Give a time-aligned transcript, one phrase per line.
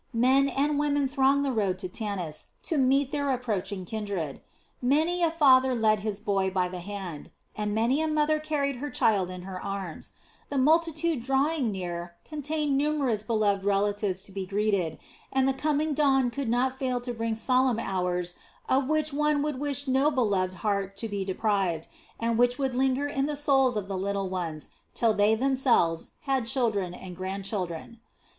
[0.17, 4.41] Men and women thronged the road to Tanis to meet their approaching kindred.
[4.81, 8.89] Many a father led his boy by the hand, and many a mother carried her
[8.89, 10.13] child in her arms;
[10.49, 14.97] the multitude drawing near contained numerous beloved relatives to be greeted,
[15.31, 18.33] and the coming dawn could not fail to bring solemn hours
[18.67, 21.87] of which one would wish no beloved heart to be deprived,
[22.19, 26.47] and which would linger in the souls of the little ones till they themselves had
[26.47, 27.99] children and grandchildren.